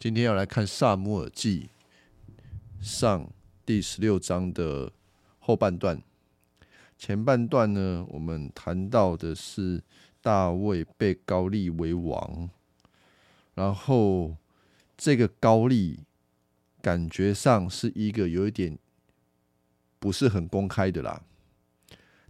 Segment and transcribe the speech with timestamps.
[0.00, 1.68] 今天要来看《萨姆尔记》
[2.82, 3.30] 上
[3.66, 4.90] 第十六章的
[5.38, 6.00] 后半段。
[6.96, 9.82] 前半段呢，我们谈到的是
[10.22, 12.48] 大卫被高立为王，
[13.52, 14.34] 然后
[14.96, 16.00] 这个高立
[16.80, 18.78] 感觉上是一个有一点
[19.98, 21.22] 不是很公开的啦，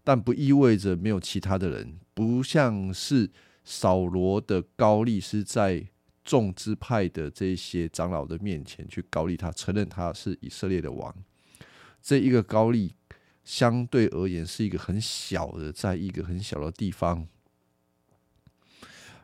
[0.03, 3.31] 但不意味着没有其他的人，不像是
[3.63, 5.87] 扫罗的高利是在。
[6.25, 11.15] 众支派的这些长老的面前去高丽他，承认他是以色列的王。
[12.03, 12.95] 这一个高丽
[13.43, 17.27] 相对而言是一个很小的，在一个很小的地方，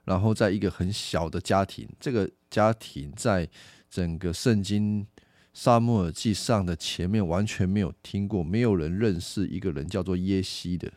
[0.04, 1.88] 然后在一个很小的家庭。
[2.00, 3.48] 这个家庭在
[3.90, 5.06] 整个圣经
[5.52, 10.92] 沙漠耳记上的前面完全没有听过，没有人认识一个人叫做耶西的。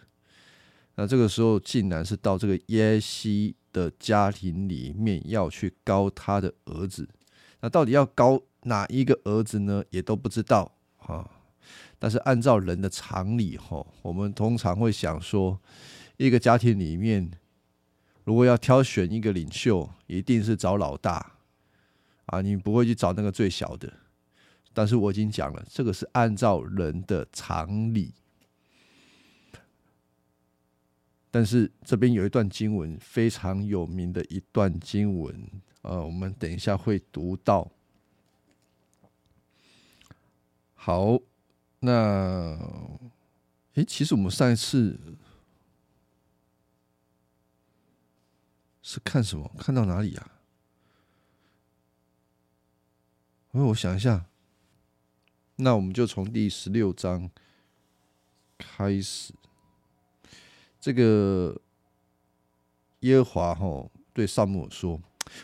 [0.96, 3.56] 那这个时候竟然是到这个耶西。
[3.72, 7.08] 的家庭里面要去高他的儿子，
[7.62, 9.84] 那到底要高哪一个儿子呢？
[9.90, 11.30] 也都不知道啊。
[11.98, 15.60] 但是按照人的常理，哈，我们通常会想说，
[16.18, 17.32] 一个家庭里面
[18.24, 21.34] 如果要挑选一个领袖，一定是找老大
[22.28, 23.92] 啊，你不会去找那个最小的。
[24.74, 28.14] 但是我已经讲了，这个是按照人的常理。
[31.32, 35.48] 但是这边有一段经文非常有名的一段经文，
[35.84, 37.70] 呃，我们等一下会读到。
[40.74, 41.20] 好，
[41.82, 42.58] 那，
[43.76, 45.00] 诶，其实我们上一次
[48.82, 49.52] 是看什么？
[49.60, 50.32] 看到哪里呀？
[53.52, 54.26] 哎，我想一下，
[55.58, 57.30] 那我们就从第十六章
[58.58, 59.34] 开始。
[60.80, 61.60] 这个
[63.02, 65.00] 耶和华哈对萨姆说：“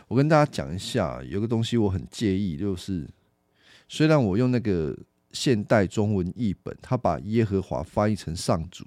[0.07, 3.05] 我跟大家讲一下，有个东西我很介意，就是
[3.89, 4.97] 虽然我用那个
[5.31, 8.85] 现代中文译本，他把耶和华翻译成上主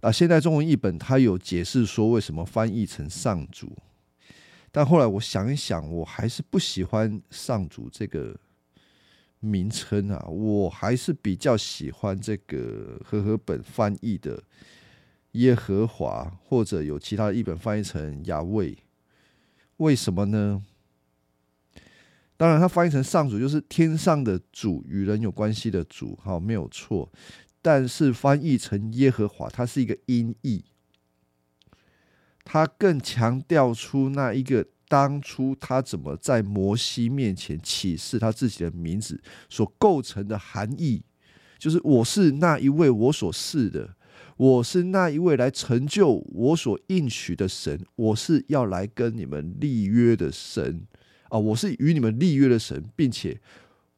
[0.00, 3.74] 啊，现代中文译本他有解释说为什么翻译成上主，
[4.70, 8.38] 但后来我想一想，我还是不喜欢上主这个
[9.40, 14.42] 名称啊，我还是比较喜欢这个和合本翻译的。”
[15.32, 18.76] 耶和华，或者有其他译本翻译成亚卫，
[19.76, 20.62] 为什么呢？
[22.36, 27.12] 当然，它翻译成上主就是天上的主，与人有关系的主，好，没有错。
[27.62, 30.64] 但是翻译成耶和华，它是一个音译，
[32.42, 41.04] 它更强调出那一个当初他怎么在摩西面前启示他自己的名字所构成的含义，
[41.58, 43.94] 就是我是那一位我所示的。
[44.40, 50.86] 我是那一位来成就我所应许的神，我是要来跟你们立约的神
[51.28, 51.38] 啊！
[51.38, 53.38] 我是与你们立约的神，并且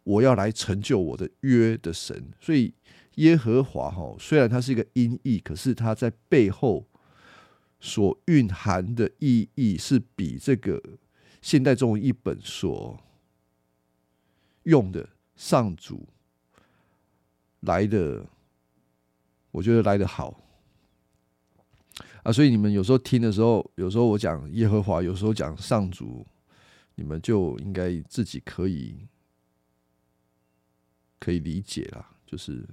[0.02, 2.32] 我要来成就我的约的神。
[2.40, 2.74] 所以
[3.14, 6.88] 耶和华哈，虽然它是一个音译，可是它在背后
[7.78, 10.82] 所蕴含的意义是比这个
[11.40, 12.98] 现代中文译本所
[14.64, 16.08] 用的上主
[17.60, 18.26] 来的。
[19.52, 20.36] 我觉得来的好
[22.24, 26.26] 啊，所以你们有时候听的时候，有时候我讲耶和华，有时候讲上主，
[26.94, 29.06] 你们就应该自己可以
[31.20, 32.10] 可以理解啦。
[32.24, 32.66] 就是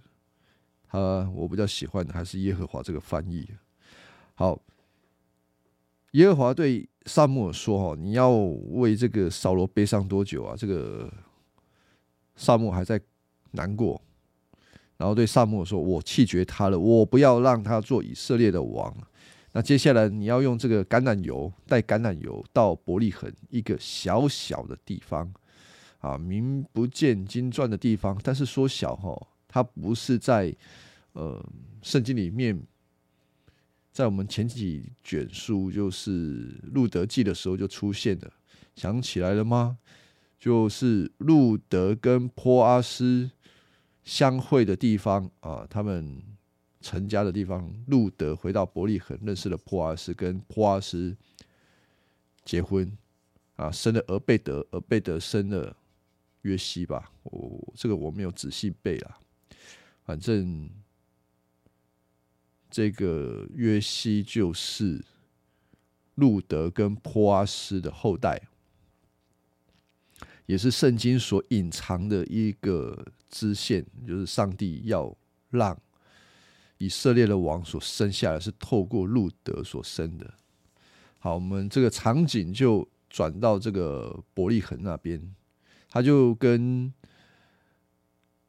[0.87, 3.47] 他，我比较喜欢的还是耶和华这个翻译。
[4.35, 4.61] 好，
[6.11, 11.11] 耶和华对萨姆尔说：“哈，你要为这个扫罗悲伤多久啊？”这个
[12.35, 13.01] 萨姆还在
[13.51, 14.01] 难过。
[14.99, 18.93] 然后对萨母说：“我弃绝他了，我不要让他做以色列的王。
[19.53, 25.31] 那接下来你要用这个橄榄油，带橄榄油到伯利恒一个小小的地方，
[25.99, 28.19] 啊，名不见经传的地方。
[28.21, 29.17] 但是说小哈，
[29.47, 30.53] 它不是在
[31.13, 31.41] 呃
[31.81, 32.61] 圣经里面，
[33.93, 38.29] 在我们前几卷书就是路德记的时候就出现了，
[38.75, 39.77] 想起来了吗？
[40.37, 43.31] 就是路德跟坡阿斯。”
[44.09, 46.19] 相会的地方啊，他们
[46.81, 47.71] 成家的地方。
[47.85, 51.15] 路德回到伯利恒，认识了普阿斯，跟普阿斯
[52.43, 52.91] 结婚
[53.55, 55.77] 啊，生了俄贝德，俄贝德生了
[56.41, 57.11] 约西吧。
[57.21, 59.19] 我这个我没有仔细背了，
[60.03, 60.67] 反正
[62.67, 65.05] 这个约西就是
[66.15, 68.41] 路德跟普阿斯的后代。
[70.47, 75.15] 也是圣经所隐藏的一个支线，就是上帝要
[75.49, 75.79] 让
[76.77, 80.33] 以色列的王所生下来是透过路德所生的。
[81.19, 85.35] 好，我们这个场景就转到这个伯利恒那边，
[85.89, 86.93] 他就跟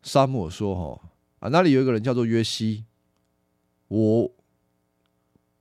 [0.02, 1.10] 沙漠说：“哈
[1.40, 2.84] 啊，那里有一个人叫做约西，
[3.88, 4.32] 我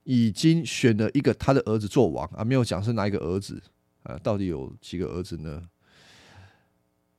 [0.04, 3.60] 已经选了一个他的儿子做王啊，没有讲是哪一个儿子
[4.04, 5.68] 啊，到底有几个儿子呢？”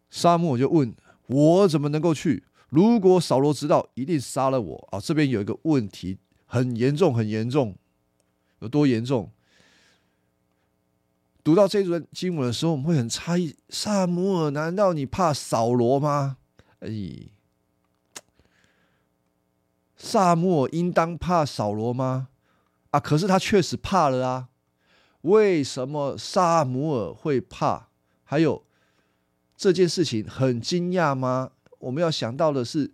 [0.10, 0.94] 沙漠就问
[1.32, 2.44] 我怎么能够去？
[2.70, 5.00] 如果扫罗知道，一定杀了我啊！
[5.00, 7.76] 这边有一个问题，很严重，很严重，
[8.60, 9.32] 有多严重？
[11.44, 16.38] 读到这段经文的时候，我们会很诧异：萨姆尔，难道你怕扫罗吗？
[16.80, 16.90] 哎，
[19.98, 22.30] 萨姆尔应当怕扫罗吗？
[22.92, 24.50] 啊，可是他确实怕了啊！
[25.22, 27.90] 为什么萨姆尔会怕？
[28.24, 28.64] 还有
[29.62, 31.52] 这件事情很惊讶吗？
[31.78, 32.92] 我们要想到的是，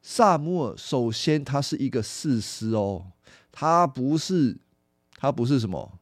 [0.00, 3.12] 萨姆尔首先他是一个士师哦，
[3.52, 4.56] 他不是，
[5.16, 5.98] 他不是什么。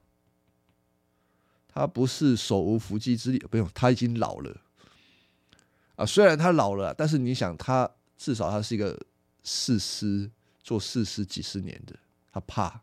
[1.67, 4.61] 他不是手无缚鸡之力，不用，他已经老了
[5.97, 6.07] 啊。
[6.07, 8.97] 虽然他老了，但是你想，他至少他是一个
[9.43, 10.31] 士师，
[10.63, 11.97] 做士师几十年的，
[12.31, 12.83] 他怕，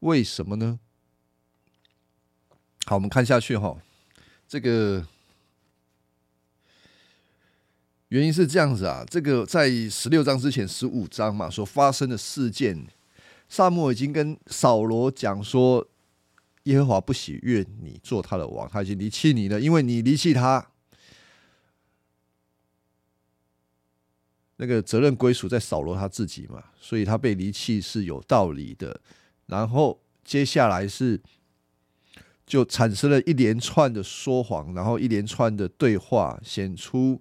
[0.00, 0.78] 为什么呢？
[2.84, 3.80] 好，我们看下去哈，
[4.46, 5.06] 这个
[8.14, 9.04] 原因是这样子啊。
[9.10, 12.86] 这个在十六章之前，十五章嘛，所发生的事件，
[13.48, 15.86] 萨摩已经跟扫罗讲说。
[16.64, 20.66] 耶和华不喜悦你做他的王，他已经离弃你了，因为你离弃他，
[24.56, 28.98] 那个责任归属在扫罗他自己嘛，所以他被离弃是有道理的。
[29.44, 31.20] 然后接下来是
[32.46, 37.20] 就产生了一连串的说谎，然后一连串的对话，显出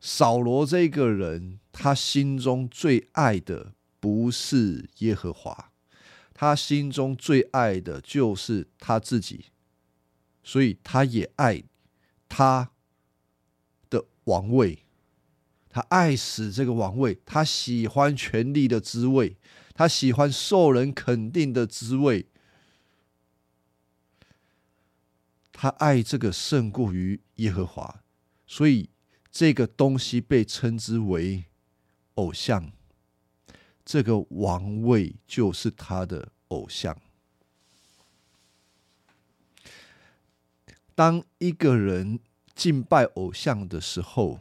[0.00, 5.72] 扫罗这个人他心中最爱的不是耶和华。
[6.40, 9.46] 他心中最爱的就是他自己，
[10.44, 11.64] 所以他也爱
[12.28, 12.70] 他
[13.90, 14.84] 的王位，
[15.68, 19.36] 他爱死这个王位，他喜欢权力的滋味，
[19.74, 22.26] 他喜欢受人肯定的滋味，
[25.52, 28.04] 他爱这个胜过于耶和华，
[28.46, 28.90] 所以
[29.38, 31.44] 这个东西被称之为
[32.14, 32.72] 偶像。
[33.84, 37.00] 这个王位就是他的偶像。
[40.96, 42.18] 当一个人
[42.56, 44.40] 敬拜偶像的时候，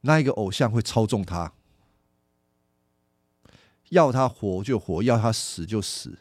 [0.00, 1.52] 那一个偶像会操纵他，
[3.90, 6.18] 要他活就活，要他死就死。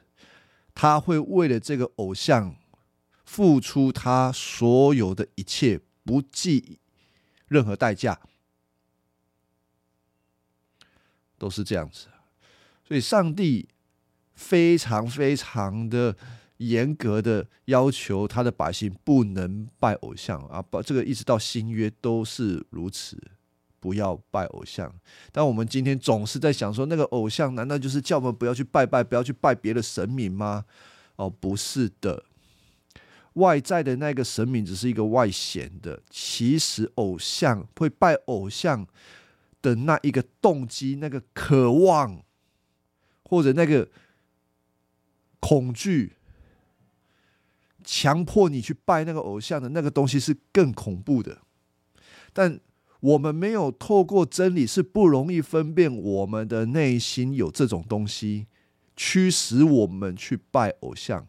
[0.76, 2.56] 他会为了这个偶像
[3.24, 6.80] 付出他所有的一切，不计
[7.48, 8.20] 任何代价。
[11.36, 12.08] 都是这样子，
[12.88, 13.68] 所以上帝
[14.34, 16.16] 非常非常的
[16.56, 20.62] 严格的要求他的百姓不能拜偶像啊！
[20.62, 23.22] 把这个一直到新约都是如此，
[23.82, 24.94] 不要拜偶像。
[25.34, 30.64] 但我们今天总是在想说，那个偶像难道就是叫我们不要去拜拜，不要去拜别的神明吗？
[31.18, 32.24] 哦，不是的，
[33.34, 38.88] 外在的那个神明只是一个外显的，其实偶像会拜偶像。
[39.64, 42.22] 的那一个动机、那个渴望，
[43.24, 43.88] 或者那个
[45.40, 46.18] 恐惧，
[47.82, 51.38] 强迫你去拜那个偶像的那个东西是更恐怖的。
[52.34, 52.60] 但
[53.00, 58.48] 我们没有透过真理，是不容易分辨我们的内心有这种东西
[58.98, 61.26] 驱使我们去拜偶像，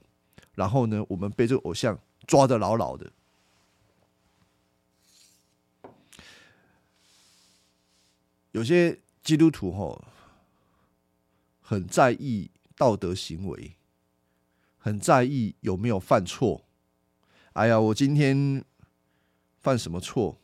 [0.54, 3.11] 然后呢，我们被这个偶像抓得牢牢的。
[8.52, 10.04] 有些基督徒吼
[11.61, 13.75] 很在意道德行为，
[14.78, 16.64] 很在意有没有犯错。
[17.54, 18.64] 哎呀，我今天
[19.61, 20.38] 犯什么错？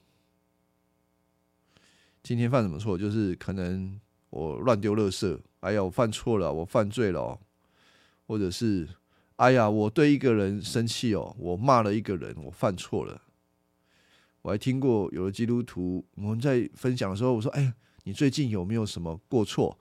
[2.23, 2.99] 今天犯什么错？
[2.99, 4.01] 就是可能
[4.31, 5.41] 我乱丢垃圾。
[5.61, 7.39] 哎呀，我犯错了，我犯罪了。
[8.27, 8.89] 或者是
[9.41, 13.23] 哎呀，我对一个人生气哦，我骂了一个人，我犯错了。
[14.43, 19.79] 我还听过有的基督徒，我们在分享的时候，我说：“哎呀。”你最近有没有什么过错？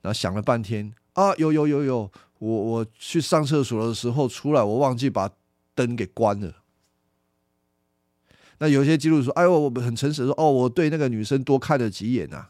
[0.00, 5.30] 然后想了半天啊，有有有有，我我去上厕所的时候出来，我忘记把
[5.74, 6.62] 灯给关了。
[8.58, 12.48] 那有些记录说，哎呦，我们很诚实说，哦，我对那个女生多看了几眼呐。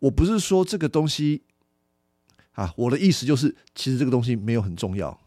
[0.00, 1.44] 我不是说这个东西
[2.56, 5.18] 啊，我的意思就是，其实这个东西没有很重要。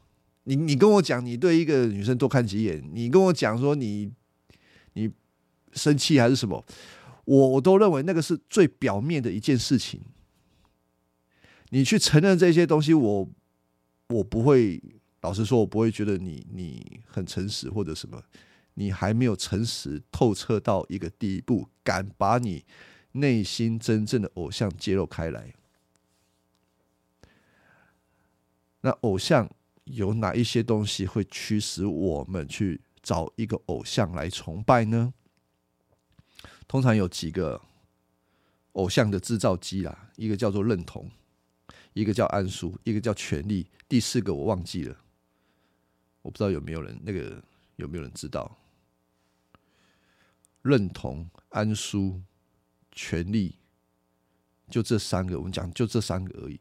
[0.43, 4.11] 你你跟我讲，你对一个女生多看几眼，你跟我讲说你。
[4.93, 5.09] 你
[5.71, 6.65] 生气还是什么？
[7.23, 10.01] 我我都认为那个是最表面的一件事情。
[11.69, 13.29] 你去承认这些东西，我
[14.07, 14.81] 我不会，
[15.21, 18.21] 老实说，我不会觉得你你很诚实或者什么，
[18.73, 22.65] 你还没有诚实透彻到一个地步，敢把你
[23.11, 25.53] 内心真正的偶像揭露开来。
[28.81, 29.49] 那偶像
[29.85, 35.13] 有哪一些东西会驱使我们去找一个偶像来崇拜呢？
[36.67, 37.61] 通常有几个
[38.73, 41.09] 偶像的制造机啦，一个叫做认同，
[41.93, 44.95] 一个叫安舒，一个叫权力，第四个我忘记了，
[46.21, 47.43] 我不知道有没有人那个
[47.77, 48.55] 有没有人知道？
[50.61, 52.21] 认同、安舒、
[52.91, 53.55] 权力，
[54.69, 56.59] 就这三个，我们讲就这三个而已。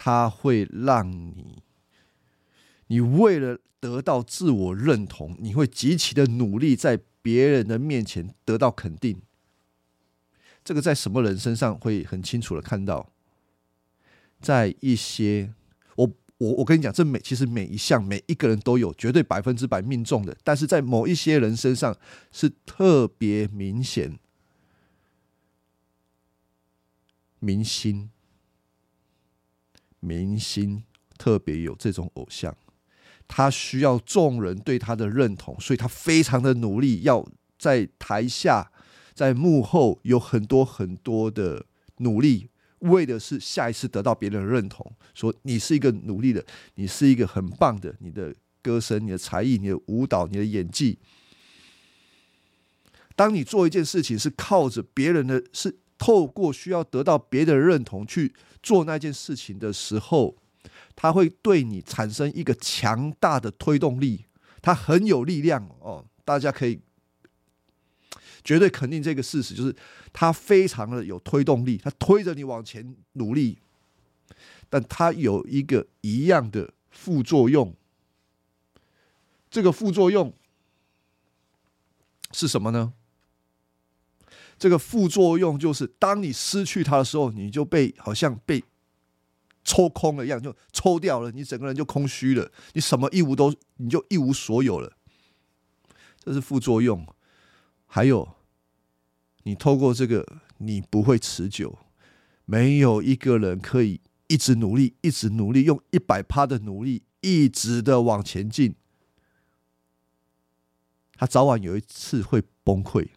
[0.00, 1.60] 它会让你，
[2.86, 9.20] 你为了得到自我认同，你会极其的努力，在别人的面前得到肯定。
[10.64, 13.10] 这个在什么人身上会很清楚的看到？
[14.40, 15.52] 在一些，
[15.96, 21.96] 我我我跟你讲，这每其实每一项每一个人都有绝对百分之百命中的，但是在某一些人身上
[22.30, 24.16] 是特别明显，
[27.40, 28.10] 明星。
[30.00, 30.82] 明星
[31.16, 32.56] 特别有这种偶像，
[33.26, 37.26] 他需要众人对他的认同，所以他非常的努力，要
[37.58, 38.70] 在台下、
[39.14, 41.66] 在幕后有很多很多的
[41.98, 46.44] 努力，为的是下一次得到别人的认同，说你是一个努力的，
[46.76, 50.98] 你是一个很棒的，你的歌声、你的才艺、你的舞蹈、你的演技。
[53.16, 58.32] 当你做一件事情是靠着别人的是透过需要得到别人的认同去。
[58.62, 60.36] 做那件事情的时候，
[60.94, 64.26] 他会对你产生一个强大的推动力，
[64.60, 66.04] 他很有力量哦。
[66.24, 66.80] 大家可以
[68.44, 69.74] 绝对肯定这个事实，就是
[70.12, 73.58] 他非常的有推动力，他推着你往前努力。
[74.70, 77.74] 但他有一个一样的副作用，
[79.50, 80.34] 这个副作用
[82.32, 82.92] 是什么呢？
[84.58, 88.64] 这个副作用就是，当你失去它的时候，你就被好像被
[89.62, 94.96] 抽空了一样，就抽掉了，你整个人就空虚了，你什么一无都，你就一无所有了。
[96.18, 97.06] 这是副作用。
[97.86, 98.36] 还有，
[99.44, 101.78] 你透过这个，你不会持久，
[102.44, 108.74] 没有一个人可以一直努力，一直努力，用一百趴的努力，一直的往前进，
[111.14, 113.08] 他早晚有一次会崩溃。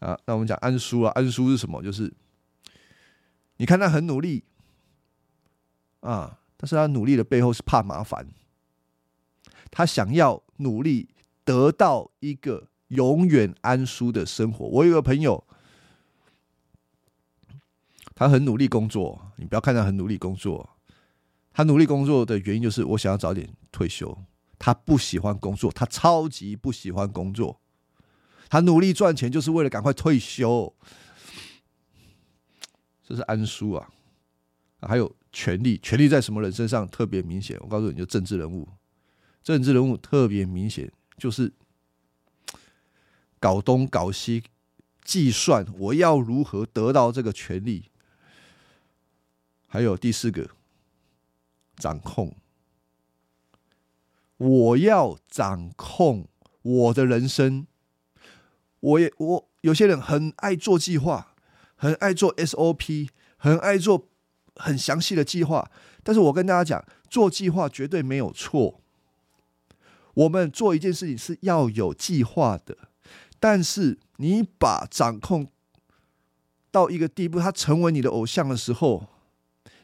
[0.00, 1.82] 啊，那我们讲安舒啊，安舒是什么？
[1.82, 2.12] 就是
[3.56, 4.44] 你看他很努力
[6.00, 8.28] 啊，但是他努力的背后是怕麻烦，
[9.70, 11.08] 他想要努力
[11.44, 14.64] 得到一个永远安舒的生活。
[14.66, 15.44] 我有个朋友，
[18.14, 20.76] 他很努力工作，你不要看他很努力工作，
[21.52, 24.16] 他努力工作的原因就是我想要早点退休，
[24.58, 27.60] 他不喜欢工作，他超级不喜欢工作。
[28.48, 30.74] 他努力赚钱，就是为了赶快退休。
[33.04, 33.88] 这是安叔啊，
[34.82, 37.58] 还有权力，权力在什么人身上特别明显？
[37.60, 38.68] 我告诉你就政治人物，
[39.42, 41.52] 政治人物特别明显，就是
[43.40, 44.44] 搞东搞西，
[45.02, 47.90] 计算我要如何得到这个权利。
[49.66, 50.50] 还有第四个，
[51.76, 52.34] 掌控，
[54.36, 56.28] 我要掌控
[56.62, 57.66] 我的人生。
[58.80, 61.34] 我也我有些人很爱做计划，
[61.76, 64.08] 很爱做 SOP，很爱做
[64.56, 65.70] 很详细的计划。
[66.02, 68.80] 但是我跟大家讲，做计划绝对没有错。
[70.14, 72.76] 我们做一件事情是要有计划的，
[73.38, 75.48] 但是你把掌控
[76.70, 79.06] 到一个地步，他成为你的偶像的时候，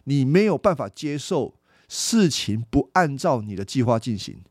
[0.05, 1.55] 你没有办法接受
[1.89, 4.43] 事情不按照你的计划进行，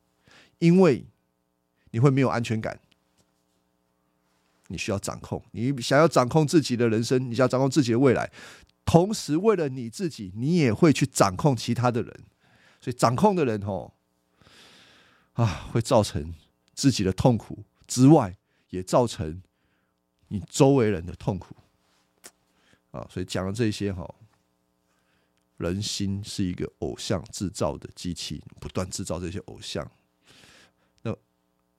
[0.59, 1.05] 因为
[1.91, 2.79] 你会没有安全感。
[4.74, 8.32] 你需要掌控，你想要掌控自己的人生，你想要掌控自己的未来，
[8.84, 12.12] 同时为了你自己，你也会去掌控其他的人。
[12.82, 13.94] 所以，掌控的人哦，
[15.34, 16.34] 啊，会造成
[16.74, 18.36] 自己的痛苦之外，
[18.72, 19.44] 也造成
[20.30, 21.56] 你周围人的痛苦。
[22.89, 24.12] 啊，所以讲了这些哈，
[25.58, 29.89] 人心是一个偶像制造的机器，不断制造这些偶像。
[31.03, 31.15] 那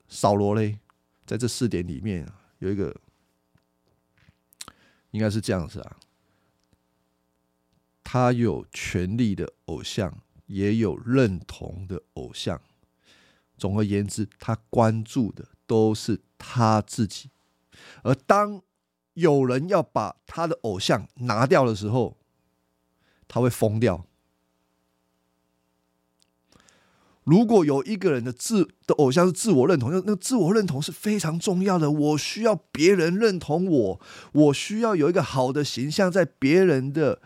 [0.07, 0.79] 扫罗嘞，
[1.25, 2.25] 在这四点里面。
[2.65, 2.95] 有一个，
[5.11, 5.97] 应该是这样子啊，
[8.03, 10.17] 他有权力的偶像，
[10.47, 12.59] 也有认同的偶像。
[13.55, 17.29] 总而言之，他关注的都是他自己。
[18.01, 18.61] 而当
[19.13, 22.17] 有人要把他的偶像拿掉的时候，
[23.27, 24.07] 他会疯掉。
[27.25, 31.89] 如果有一个人的自的偶像是自我认同，那那自我认同是非常重要的。
[31.89, 34.01] 我需要别人认同我，
[34.31, 37.19] 我需要有一个好的形象在别人的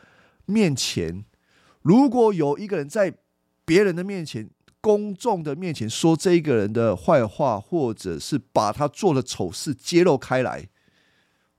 [0.45, 1.25] 面前。
[1.81, 3.13] 如果有一个人在
[3.65, 10.69] 别人的面前、公众的面前说这一个人的坏话，或者是把他做的丑事揭露开来，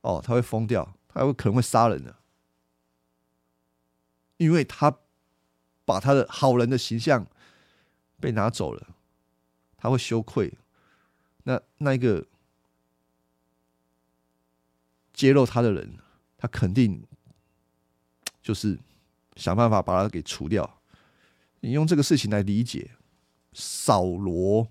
[0.00, 2.16] 哦，他会疯掉，他会可能会杀人的，
[4.38, 4.96] 因为他
[5.84, 7.26] 把他的好人的形象。
[8.20, 8.88] 被拿走了，
[9.76, 10.52] 他会羞愧。
[11.44, 12.26] 那那一个
[15.12, 15.98] 揭露他的人，
[16.36, 17.02] 他肯定
[18.42, 18.78] 就是
[19.36, 20.78] 想办法把他给除掉。
[21.60, 22.90] 你用这个事情来理解，
[23.52, 24.68] 扫罗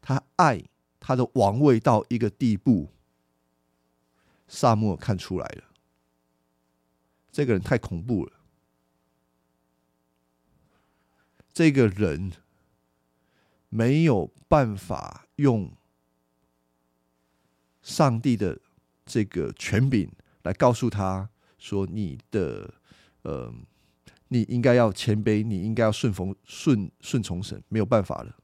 [0.00, 0.62] 他爱
[0.98, 2.90] 他的王位到一个地步，
[4.48, 5.64] 萨母看出来了，
[7.30, 8.32] 这个人太恐怖了。
[11.54, 12.32] 这个人
[13.68, 15.72] 没有办法用
[17.80, 18.60] 上帝的
[19.06, 20.10] 这个权柄
[20.42, 22.74] 来告诉他说：“你的
[23.22, 23.54] 呃，
[24.26, 28.36] 你应该要谦卑，你应该要顺从顺顺从神。”没有办法了，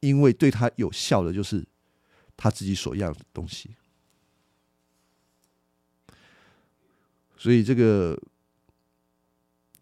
[0.00, 1.66] 因为对他有效的就是
[2.36, 3.74] 他自己所要的东西。
[7.38, 8.20] 所以这个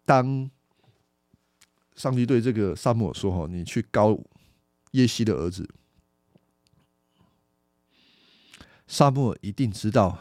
[0.05, 0.49] 当。
[2.01, 4.19] 上帝对这个萨姆尔说：“哈，你去告
[4.93, 5.69] 耶西的儿子。”
[8.89, 10.17] 萨姆尔一定知道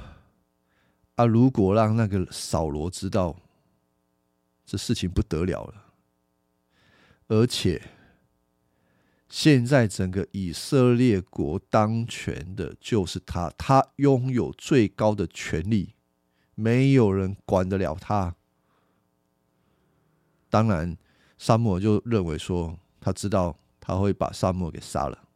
[1.15, 1.25] 啊！
[1.25, 3.35] 如果让那个扫罗知道，
[4.67, 5.87] 这事情不得了了。
[7.29, 7.81] 而且，
[9.31, 15.95] 现在整个以色列国当权的就是他，他拥有最高的权力，
[16.55, 18.37] 没有人管得了他。
[20.51, 20.99] 当然。
[21.41, 25.27] 沙漠就认为说，他知道他会把沙漠给杀了。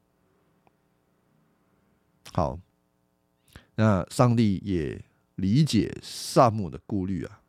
[2.31, 2.61] 好，
[3.77, 5.03] 那上帝也
[5.37, 7.41] 理解萨姆的顾虑啊，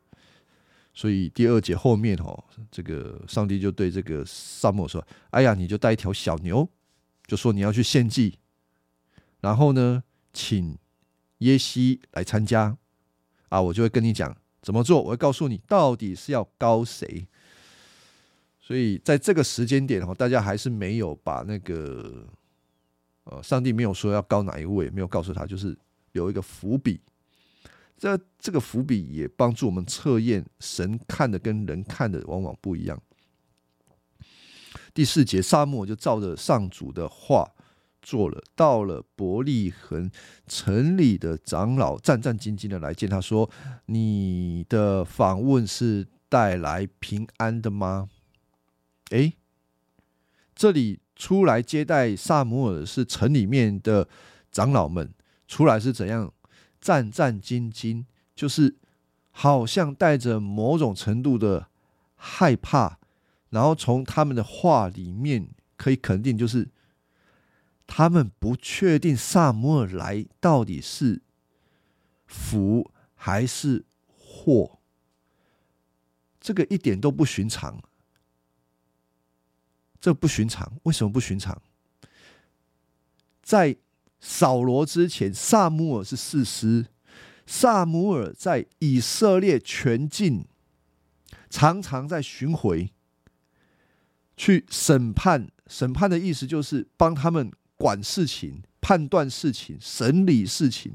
[0.94, 6.66] 所以第二节后面哦，这个上帝就对这个萨姆说：“哎呀，你就带一条小牛，
[7.26, 8.38] 就说你要去献祭，
[9.42, 10.78] 然后呢，请
[11.40, 12.78] 耶西来参加
[13.50, 17.28] 啊，我就会跟你讲怎么做，我会告诉你到底是要高谁。”
[18.66, 22.26] 所以在这个时间点哈，大家还是没有把那个，
[23.22, 25.78] 呃，上帝没有说要高哪一位，没有告诉他，就是
[26.10, 27.00] 留一个伏笔。
[27.96, 33.00] 这这个伏笔也帮助我们测验神看的跟人看的往往不一样。
[34.92, 37.48] 第四节，沙漠就照着上主的话
[38.02, 38.42] 做了。
[38.56, 40.10] 到了伯利恒
[40.48, 43.48] 城里的长老战战兢兢的来见他说
[43.86, 48.08] ：“你的访问是带来平安的吗？”
[49.10, 49.34] 哎，
[50.54, 54.08] 这里出来接待萨摩尔是城里面的
[54.50, 55.12] 长老们，
[55.46, 56.32] 出来是怎样
[56.80, 58.76] 战战兢兢，就是
[59.30, 61.68] 好像带着某种程度的
[62.16, 62.98] 害怕，
[63.50, 66.68] 然后从他们的话里面可以肯定，就是
[67.86, 71.22] 他们不确定萨摩尔来到底是
[72.26, 74.80] 福还是祸，
[76.40, 77.80] 这个一点都不寻常。
[80.06, 81.60] 这不寻常，为什么不寻常？
[83.42, 83.76] 在
[84.20, 86.86] 扫罗之前，萨姆尔是士师，
[87.44, 90.46] 萨姆尔在以色列全境，
[91.50, 92.92] 常常在巡回，
[94.36, 95.48] 去审判。
[95.66, 100.92] 审判的意思就是帮他们管事情、判断事情、审理事情。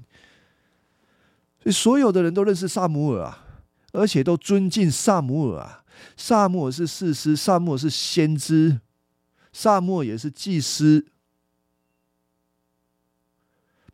[1.60, 3.46] 所以所有的人都认识萨姆尔啊，
[3.92, 5.84] 而且都尊敬萨姆尔啊。
[6.16, 8.80] 萨姆尔是士师，萨姆尔是先知。
[9.52, 11.08] 萨默也是祭司，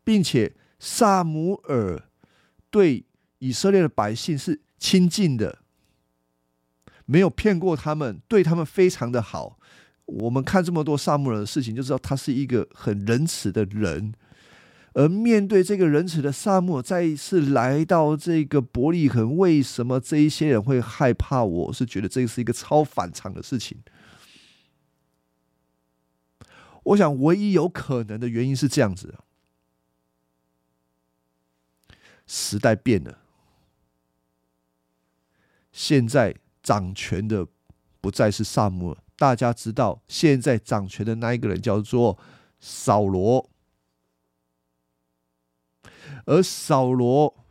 [0.04, 2.08] 并且萨姆尔
[2.70, 3.06] 对
[3.40, 5.60] 以色列的百姓是亲近的，
[7.06, 9.58] 没有骗过他们，对他们非常的好。
[10.06, 14.14] 我们看这么多萨姆尔的事情，就知道他是一个很仁慈的人。
[14.94, 21.44] 而面对这个仁慈的萨姆尔，再一次来到这个伯利恒，为什么这一些人会害怕？
[21.44, 23.78] 我是觉得这是一个超反常的事情。
[26.88, 29.16] 我想，唯一有可能的原因是这样子：
[32.26, 33.20] 时代变了，
[35.72, 37.46] 现在掌权的
[38.00, 42.18] 不再是萨姆尔，大家知道，现在掌权的那一个人叫做
[42.62, 43.50] 扫罗，
[46.26, 47.44] 而扫罗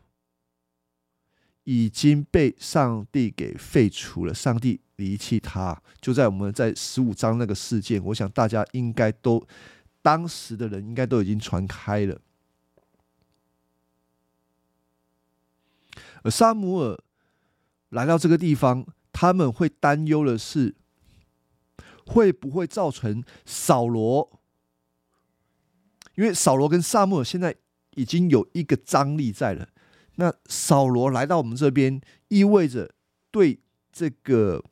[1.65, 5.81] 已经被上帝给废除了，上帝离弃他。
[6.01, 9.47] 就在我们在十五章那个事件，我想大家应该都
[10.03, 12.21] 当时的人应该都已经传开了。
[16.23, 16.99] 而萨姆尔
[17.91, 20.75] 来到这个地方，他们会担忧的是，
[22.05, 24.41] 会不会造成扫罗？
[26.17, 27.55] 因为扫罗跟萨姆尔现在
[27.95, 29.69] 已经有一个张力在了。
[30.17, 32.95] 那扫罗来到我们这边，意味着
[33.31, 33.61] 对
[33.97, 34.63] 这个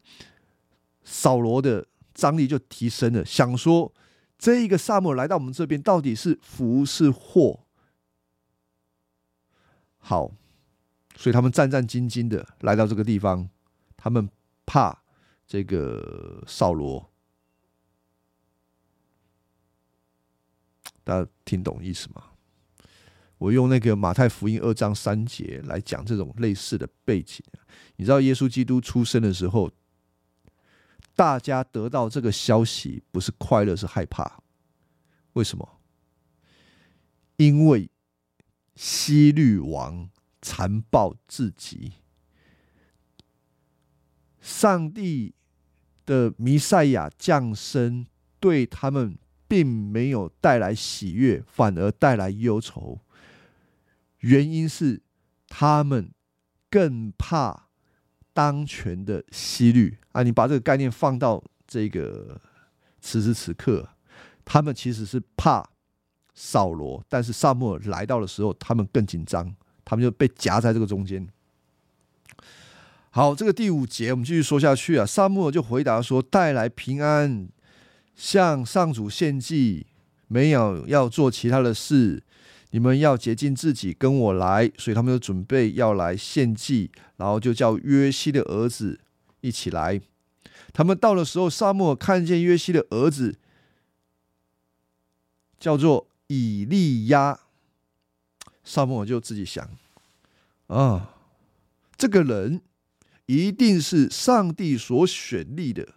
[1.03, 3.25] 扫罗的张力就提升了。
[3.25, 3.91] 想说，
[4.37, 7.65] 这一个萨母来到我们这边，到底是福是祸？
[9.97, 10.31] 好，
[11.17, 13.49] 所以他们战战兢兢的来到这个地方，
[13.97, 14.29] 他们
[14.67, 15.03] 怕
[15.47, 17.11] 这个扫罗。
[21.03, 22.34] 大家听懂意思吗？
[23.39, 27.45] 我用那个马太福音二章三节来讲这种类似的背景。
[27.97, 29.71] 你知道耶稣基督出生的时候，
[31.15, 34.41] 大家得到这个消息不是快乐，是害怕。
[35.35, 35.81] 为什么？
[37.37, 37.91] 因为
[38.77, 40.09] 希律王
[40.41, 41.93] 残暴至极，
[44.41, 45.35] 上帝
[46.07, 48.07] 的弥赛亚降生
[48.39, 49.19] 对他们
[49.49, 53.01] 并没有带来喜悦，反而带来忧愁。
[54.25, 55.03] 原因是
[55.49, 56.11] 他们
[56.71, 57.69] 更怕
[58.33, 60.23] 当权的希律啊！
[60.23, 62.41] 你把这个概念放到这个
[63.03, 63.87] 此时此刻，
[64.43, 65.63] 他们其实是怕
[66.35, 71.29] 扫罗，但是萨穆尔来到的时候，他们更紧张，他们就被夹在这个中间。
[73.11, 75.05] 好，这个第五节我们继续说下去啊。
[75.05, 77.47] 萨穆尔就回答说：“带来平安，
[78.17, 79.87] 向上主献祭，
[80.29, 82.23] 没有要做其他的事。”
[82.75, 84.69] 你们要洁净自己，跟我来。
[84.77, 88.99] 所以他们就准备要来献祭，然后就叫约西的儿子
[89.43, 90.01] 一起来。
[90.73, 93.39] 他们到的时候，沙漠看见约西的儿子
[95.61, 97.39] 叫做以利亚，
[98.65, 99.71] 沙漠就自己想：
[100.67, 101.15] 啊，
[101.97, 102.61] 这个人
[103.27, 105.95] 一定是上帝所选立的。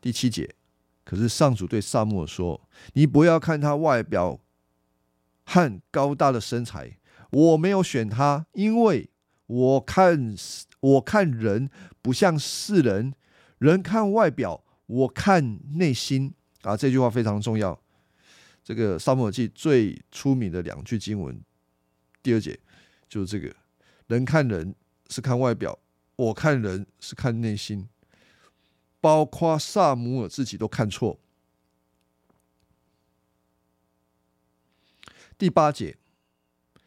[0.00, 0.52] 第七节，
[1.04, 2.60] 可是上主对萨母说
[2.94, 4.40] ：“你不要看他外表。”
[5.46, 6.98] 和高大的身材，
[7.30, 9.08] 我没有选他，因为
[9.46, 10.34] 我看
[10.80, 11.70] 我看人
[12.02, 13.14] 不像世人，
[13.58, 16.76] 人看外表，我看内心啊。
[16.76, 17.80] 这句话非常重要。
[18.62, 21.40] 这个《沙漠记》最出名的两句经文，
[22.22, 22.58] 第二节
[23.08, 23.54] 就是这个：
[24.08, 24.74] 人看人
[25.08, 25.78] 是看外表，
[26.16, 27.88] 我看人是看内心。
[28.98, 31.20] 包括萨姆尔自己都看错。
[35.38, 35.96] 第八节，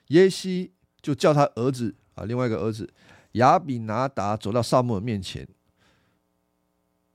[0.08, 2.92] 耶西就叫他儿子啊，另外一个儿子
[3.34, 5.48] 亚比拿达走到萨母尔面前，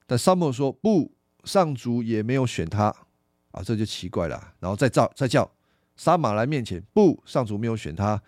[0.07, 2.95] 但萨母尔说不，上主也没有选他
[3.51, 4.55] 啊，这就奇怪了。
[4.61, 5.51] 然后再叫再叫
[5.97, 8.23] 撒马来面前，不，上主没有选他。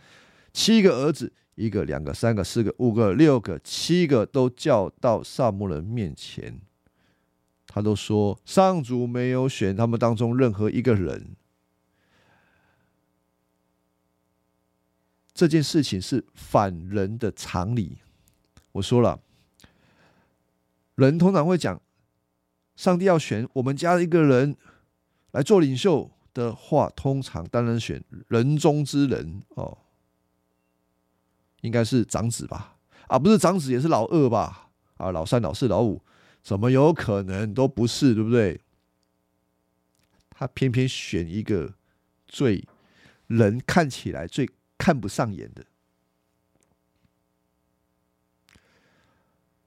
[0.53, 6.61] 七个儿子，一个、两个、三个、四个、五个、六个、七个都叫到萨母尔面前，
[7.69, 11.37] 他都说上主没有选他们当中任何一个人。
[15.37, 17.99] 这件事情是反人的常理。
[18.72, 19.20] 我说了，
[20.94, 21.79] 人通常会讲，
[22.75, 24.57] 上帝要选我们家一个人
[25.33, 29.77] 来做领袖的话，通常当然选人中之人哦，
[31.61, 32.79] 应该是长子吧？
[33.09, 34.70] 啊，不是长子也是老二吧？
[34.96, 36.03] 啊，老三、老四、老五，
[36.42, 38.14] 怎么有可能都不是？
[38.14, 38.59] 对不对？
[40.31, 41.75] 他偏偏选一个
[42.27, 42.66] 最
[43.27, 44.49] 人看起来最。
[44.78, 45.64] 看不上眼的，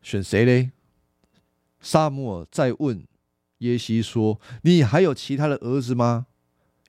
[0.02, 0.72] 选谁嘞？
[1.82, 3.06] 萨姆尔再问
[3.60, 6.28] 耶西说：“你还有其他的儿子吗？”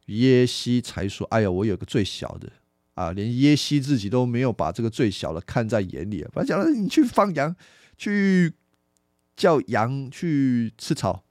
[0.07, 2.51] 耶西才说：“哎呀，我有个最小的
[2.95, 6.31] 啊！”连耶西自己都没有把这个最小的看在眼里啊！
[6.33, 7.55] 反正讲了，你去放羊，
[7.97, 8.53] 去
[9.37, 11.25] 叫羊去吃草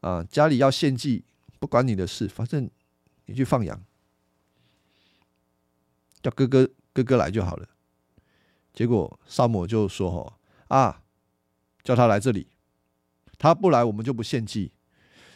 [0.00, 1.24] 啊，家里要献祭，
[1.58, 2.70] 不管你的事，反正
[3.24, 3.82] 你去放羊。
[6.26, 7.68] 叫哥哥哥哥来就好了。
[8.74, 10.10] 结果萨摩就说
[10.68, 11.02] ：“哈啊，
[11.84, 12.48] 叫他来这里，
[13.38, 14.72] 他不来，我们就不献祭。”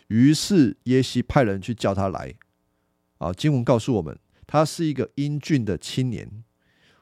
[0.08, 2.34] 于是耶西派人去叫他来。
[3.18, 6.42] 啊，经文告诉我们，他是一个英俊的青年，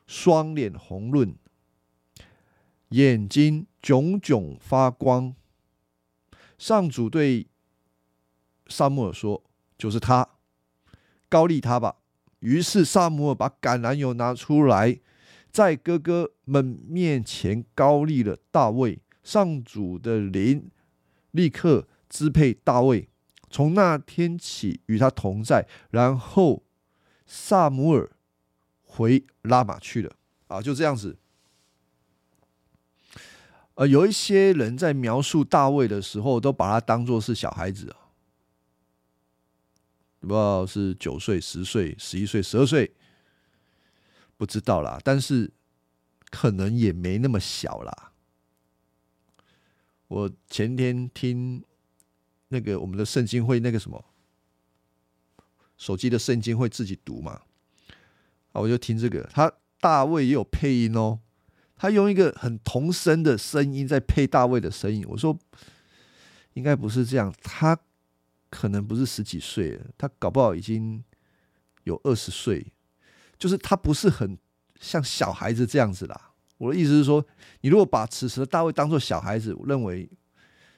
[0.06, 1.34] 双脸红润，
[2.90, 5.34] 眼睛炯炯发光。
[6.58, 7.46] 上主对
[8.66, 9.42] 萨摩尔说
[9.78, 10.28] ：“就是他，
[11.30, 11.96] 高利他吧。”
[12.40, 15.00] 于是萨姆尔把橄榄油拿出来，
[15.50, 19.00] 在哥哥们面前高立了大卫。
[19.22, 20.70] 上主的灵
[21.32, 23.10] 立刻支配大卫，
[23.50, 25.66] 从那天起与他同在。
[25.90, 26.62] 然后
[27.26, 28.10] 萨姆尔
[28.82, 30.12] 回拉玛去了。
[30.46, 31.18] 啊，就这样子。
[33.74, 38.07] 呃，有一些人在描述大卫的时候，都把他当做是小孩子啊，
[40.20, 42.92] 不知道是九岁、十岁、十一岁、十二岁，
[44.36, 44.98] 不知道啦。
[45.04, 45.50] 但是
[46.30, 48.12] 可能也没那么小啦。
[50.08, 51.62] 我前天听
[52.48, 54.04] 那个我们的圣经会那个什么
[55.76, 57.42] 手机的圣经会自己读嘛，
[58.52, 59.52] 啊，我就听这个他。
[59.80, 61.20] 大卫也有配音哦，
[61.76, 65.04] 他用一个很童声的声音在配大卫的声音。
[65.06, 65.38] 我说
[66.54, 67.78] 应该不是这样，他
[68.50, 71.02] 可能不是十几岁，他搞不好已经
[71.84, 72.72] 有二十岁，
[73.38, 74.38] 就是他不是很
[74.80, 76.32] 像小孩子这样子啦。
[76.56, 77.24] 我的意思是说，
[77.60, 80.10] 你如果把此时的大卫当做小孩子，我认为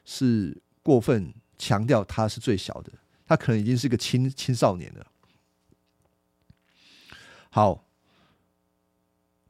[0.05, 2.93] 是过分强调他是最小的，
[3.27, 5.07] 他可能已经是个青青少年了。
[7.51, 7.87] 好。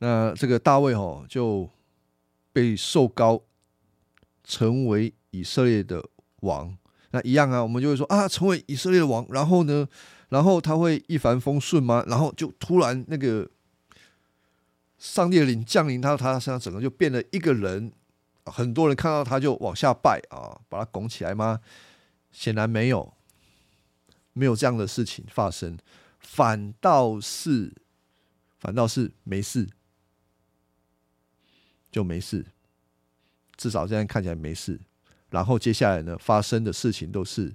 [0.02, 1.68] 那这个大卫哦，就
[2.54, 3.42] 被受高，
[4.42, 6.02] 成为以色列的
[6.36, 6.74] 王。
[7.10, 9.88] 那一样啊，我们就会说啊，成为以色列的王，然后呢，
[10.28, 12.04] 然后他会一帆风顺吗？
[12.06, 13.48] 然后就突然那个
[14.98, 17.92] 上帝的灵降临到他身上，整个就变了一个人。
[18.46, 21.60] 很多人看到他就往下拜啊，把他拱起来吗？
[22.32, 23.12] 显然没有，
[24.32, 25.78] 没有这样的事情发生，
[26.18, 27.72] 反倒是，
[28.58, 29.68] 反倒是没事。
[31.92, 32.46] 就没事，
[33.56, 34.80] 至少这样看起来没事。
[35.30, 37.54] 然后接下来呢，发生的事情都是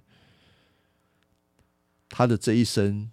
[2.09, 3.11] 他的这一生，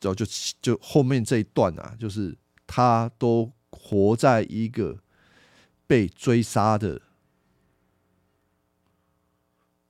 [0.00, 0.26] 然后就
[0.60, 2.36] 就后面这一段啊，就是
[2.66, 4.98] 他都活在一个
[5.86, 7.00] 被追杀的，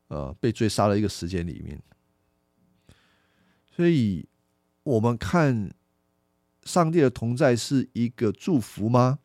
[0.09, 1.83] 呃，被追杀的一个时间里面。
[3.75, 4.29] 所以，
[4.83, 5.73] 我们看
[6.65, 9.21] 上帝的同在是一个祝福吗？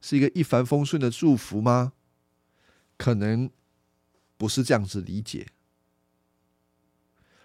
[0.00, 1.92] 是一个一帆风顺的祝福吗？
[3.00, 3.48] 可能
[4.36, 5.46] 不是这样子理解。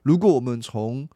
[0.03, 1.07] 如果我们从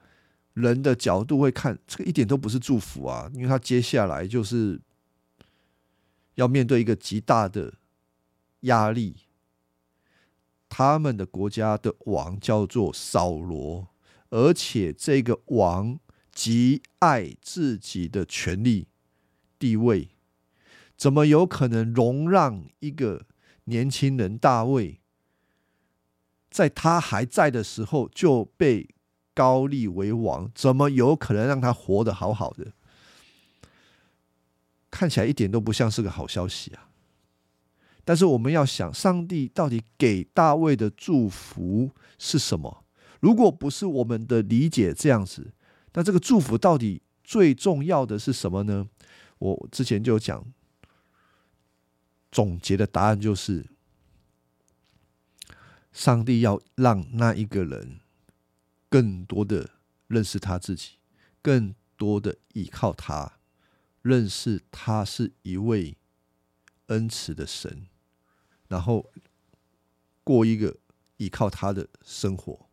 [0.53, 4.79] 人的角度会看，这个一点都不是祝福啊，因为他接下来就是
[6.35, 7.73] 要面对一个极大的
[8.61, 9.17] 压力。
[10.69, 13.89] 他们的国家的王叫做扫罗，
[14.29, 15.99] 而且这个王
[16.31, 18.87] 极爱自己的权力
[19.59, 20.11] 地位。
[20.95, 23.25] 怎么有可能容让一个
[23.69, 24.99] 年轻人大卫，
[26.49, 28.89] 在他还在的时候就被
[29.33, 30.51] 高立为王？
[30.53, 32.73] 怎么有可能让他活得好好的？
[34.91, 36.89] 看起来一点都不像是个好消息啊！
[38.03, 42.83] 但是我们要想，上帝到底给大卫的祝福是什么？
[43.19, 45.53] 如果不是我们的理解这样子，
[45.93, 48.89] 那这个祝福到底最重要的是什么呢？
[49.37, 50.43] 我之前就讲。
[52.31, 53.65] 总结的答案就是：
[55.91, 57.99] 上帝要让那一个人
[58.87, 59.71] 更多的
[60.07, 60.99] 认识他自己，
[61.41, 63.39] 更多的依靠他，
[64.03, 65.97] 认识他是一位
[66.87, 67.87] 恩慈的神，
[68.67, 69.11] 然后
[70.23, 70.77] 过一个
[71.17, 72.67] 依靠他的生活。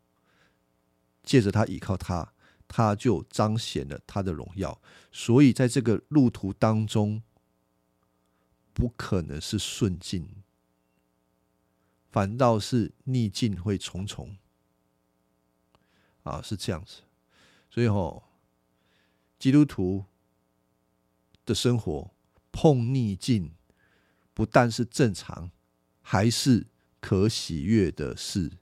[1.22, 2.34] 借着他依靠他，
[2.68, 4.80] 他就彰显了他的荣耀。
[5.10, 7.22] 所以在这个路途当中。
[8.76, 10.28] 不可能是顺境，
[12.10, 14.36] 反倒是逆境会重重。
[16.24, 17.00] 啊，是这样子，
[17.70, 18.24] 所以吼，
[19.38, 20.04] 基督徒
[21.46, 22.10] 的生活
[22.52, 23.54] 碰逆境，
[24.34, 25.50] 不但是正常，
[26.02, 26.66] 还是
[27.00, 28.58] 可喜悦的事。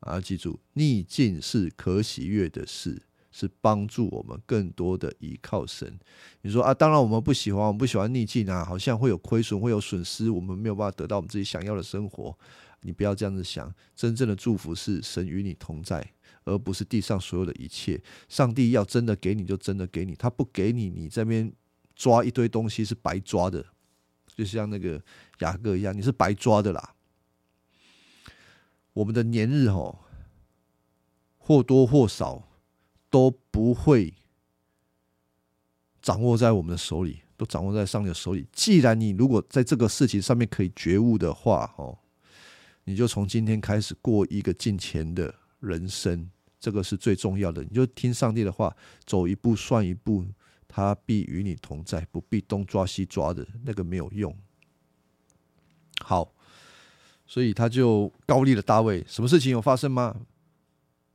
[0.00, 3.02] 啊，记住，逆境是可喜悦的事。
[3.38, 5.98] 是帮助我们更多的依靠神。
[6.40, 12.34] 你说啊，当然我们不喜欢，我们不喜欢逆境啊，好像会有亏损，会有损失，我们没有办法得到我们自己想要的生活。
[12.80, 18.02] 你不要这样子想，真正的祝福是神与你同在，而不是地上所有的一切。
[18.26, 21.52] 上帝要真的给你就真的给你，他不给你，你这边
[21.94, 23.62] 抓一堆东西是白抓的，
[24.34, 24.98] 就像那个
[25.40, 26.94] 雅各一样，你是白抓的啦。
[28.94, 29.98] 我们的年日哦，
[31.36, 32.45] 或多或少。
[33.16, 34.12] 都不会
[36.02, 38.46] 掌握在我们的手里，都掌握在上帝的手里。
[38.52, 41.96] 既然你如果在这个事情上面可以觉悟的话，哦，
[42.84, 47.62] 你就从今天开始过一个进前的人生，这个是最重要的。
[47.62, 48.76] 你就听上帝的话，
[49.06, 50.26] 走一步算一步，
[50.68, 54.36] 他必与你同在，不必东抓西抓的，那个没有用。
[56.00, 56.34] 好，
[57.26, 59.02] 所以他就高立了大卫。
[59.08, 60.14] 什么事情有发生吗？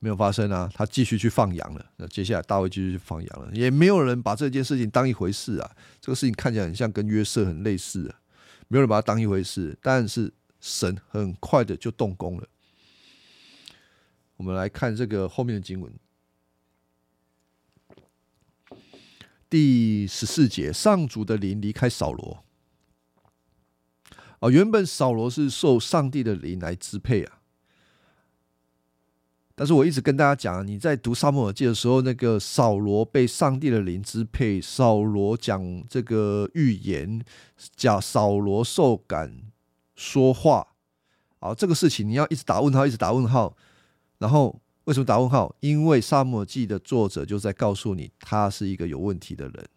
[0.03, 1.85] 没有发生啊，他继续去放羊了。
[1.97, 5.71] 那接下来大卫继续去放羊了，也没有人把这件事情当一回事啊。
[6.01, 8.19] 这个事情看起来很像跟约瑟很类似啊，
[8.67, 9.77] 没有人把它当一回事。
[9.79, 12.47] 但是神很快的就动工了。
[14.37, 15.93] 我们来看这个后面的经文，
[19.47, 22.43] 第十四节，上主的灵离开扫罗。
[24.39, 27.40] 啊，原本扫罗是受上帝的灵来支配啊。
[29.55, 37.23] 但是我一直跟大家讲，你在读沙漠耳记的时候，那个扫罗被上帝的灵支配，扫罗讲这个预言，
[37.75, 39.43] 讲扫罗受感
[39.95, 40.67] 说话，
[41.39, 43.55] 啊，这个事情你要一直打问号，一直打问号。
[44.17, 45.55] 然后为什么打问号？
[45.59, 49.67] 因为沙漠记的作者就在告诉你，他是一个有问题的人，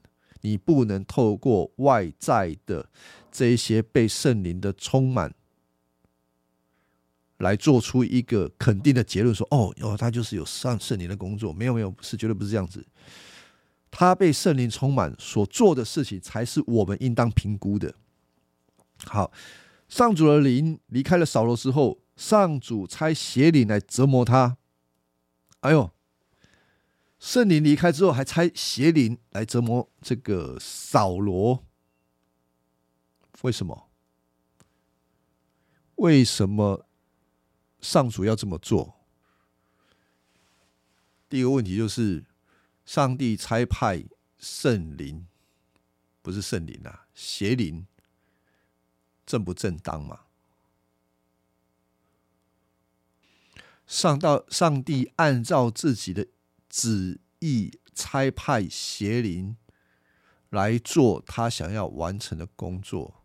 [0.43, 2.89] 你不能透过外在的
[3.31, 5.35] 这一些被圣灵的充满。
[7.39, 12.87] 来做出一个肯定的结论，说：“哦，哦，他就是有上圣灵的工作。”没有，没有，是绝对不是这样子。
[13.91, 17.95] 他被圣灵充满所做的事情，才是我们应当评估的。
[19.05, 19.33] 好，
[19.89, 24.57] 上主的灵离开了扫罗之后，上主差邪灵来折磨他。
[25.61, 25.91] 哎呦，
[27.19, 31.65] 圣灵离开之后，还差邪灵来折磨这个扫罗。
[33.43, 33.89] 为什么？
[35.97, 36.87] 为什么？
[37.85, 38.95] 上主要这么做，
[41.29, 42.25] 第一个问题就是，
[42.87, 44.03] 上帝差派
[44.39, 45.27] 圣灵，
[46.23, 47.87] 不是圣灵啊，邪灵，
[49.27, 50.21] 正不正当嘛？
[53.87, 56.27] 上到上帝按照自己的
[56.71, 59.59] 旨意差派邪灵
[60.49, 63.23] 来做他想要完成的工作。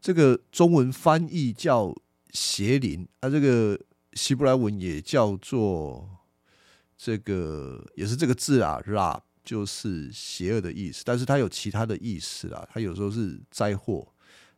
[0.00, 1.94] 这个中文翻译叫
[2.30, 3.78] 邪灵，啊，这个
[4.14, 6.08] 希伯来文也叫做
[6.96, 14.08] 这个，也是这个字啊，ra 就是邪恶的意思，但是它有其他的意思啊，它有时候是灾祸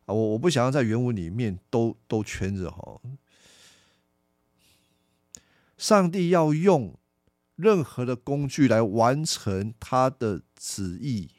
[0.05, 3.01] 啊，我我不想要在原文里面都都圈着哈。
[5.77, 6.97] 上帝要用
[7.57, 11.29] 任何的工具来完成他的旨意，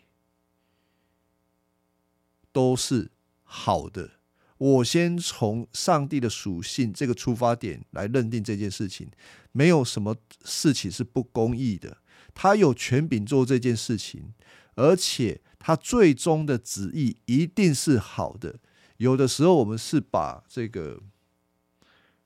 [2.53, 3.13] 都是。
[3.57, 4.11] 好的，
[4.59, 9.09] 我先从上帝的属性这个出发点来认定这件事情，
[9.53, 11.99] 没有什么事情是不公义的。
[12.35, 14.35] 他有权柄做这件事情，
[14.75, 18.59] 而且他最终的旨意一定是好的。
[18.97, 21.01] 有的时候我们是把这个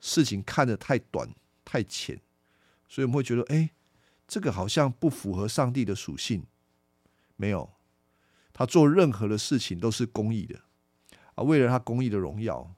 [0.00, 1.28] 事情看得太短
[1.62, 2.18] 太浅，
[2.88, 3.72] 所以我们会觉得，哎，
[4.26, 6.46] 这个好像不符合上帝的属性。
[7.36, 7.70] 没有，
[8.54, 10.62] 他做任何的事情都是公义的。
[11.38, 12.74] 啊，为了他公益的荣耀，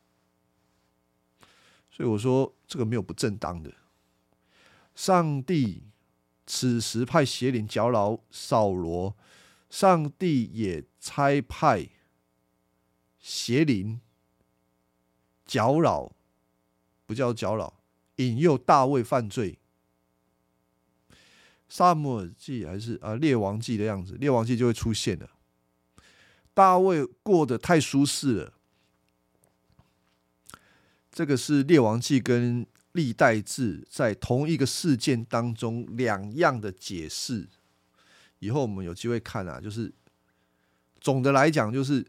[1.90, 3.72] 所以我说这个没有不正当的。
[4.94, 5.84] 上帝
[6.46, 9.16] 此时派邪灵搅扰扫罗，
[9.70, 11.88] 上帝也差派
[13.18, 13.98] 邪灵
[15.46, 16.12] 搅扰，
[17.06, 17.80] 不叫搅扰，
[18.16, 19.58] 引诱大卫犯罪。
[21.66, 25.30] 萨姆尔记还是啊列王记的样子，列王记就会出现了。
[26.60, 28.52] 大卫过得太舒适了。
[31.10, 37.48] 这个是《列王记》跟《历代志》在同一个事件当中两样的解释。
[38.40, 39.90] 以后我们有机会看啊，就是
[41.00, 42.06] 总的来讲，就是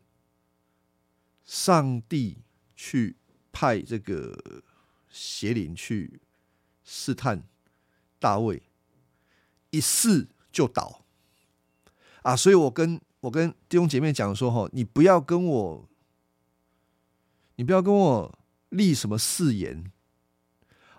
[1.45, 2.39] 上帝
[2.75, 3.15] 去
[3.53, 4.37] 派这个
[5.09, 6.19] 邪灵去
[6.83, 7.41] 试探
[8.19, 8.61] 大卫，
[9.69, 11.05] 一试就倒
[12.23, 12.35] 啊！
[12.35, 15.89] 所以我跟我跟弟兄姐妹讲说：哈，你不要跟我，
[17.55, 19.83] 你不要跟我立什么誓言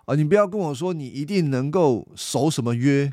[0.05, 0.15] 啊！
[0.15, 3.11] 你不要跟我说你一定能够守什么约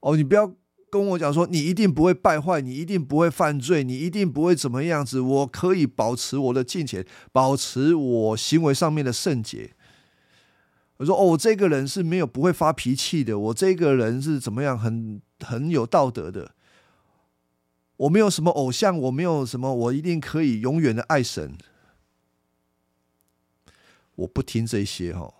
[0.00, 0.16] 哦！
[0.16, 0.52] 你不要
[0.90, 5.20] 跟我讲说你一定不会败坏，你一定不会犯罪，你一定不会怎么样子。
[5.20, 9.72] 我可以保持我的金钱，保持我行为上面的圣洁。
[10.96, 16.54] 我说哦，我这个人是没有不会发脾气的，我这个人是怎么样，很很有道德的。
[18.02, 21.56] 我没有什么偶像，我没有什么，我一定可以永远的爱神。
[24.16, 25.32] 我不听这些哈。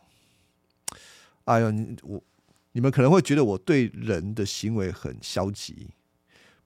[1.44, 2.22] 哎呦，你我
[2.70, 5.90] 你们可能会觉得我对人的行为很消极，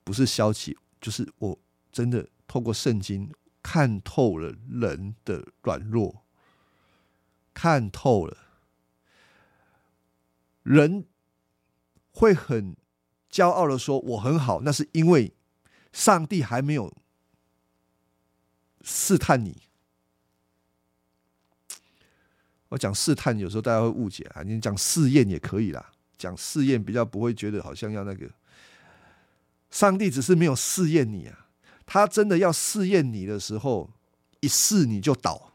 [0.03, 1.57] 不是消极，就是我
[1.91, 3.31] 真的透过圣经
[3.63, 6.23] 看透了人的软弱，
[7.55, 8.37] 看透了
[10.61, 11.07] 人
[12.11, 12.77] 会很
[13.31, 15.33] 骄傲的说：“我很好。”那是因为
[15.97, 16.93] 上帝还没有
[18.83, 19.63] 试探你。
[22.69, 24.43] 我讲试探，有时候大家会误解啊。
[24.43, 28.29] 你讲试验也可以啦，讲试验比较不会觉得好像要那个。
[29.71, 31.47] 上帝只是没有试验你啊，
[31.87, 33.89] 他真的要试验你的时候，
[34.41, 35.53] 一试你就倒。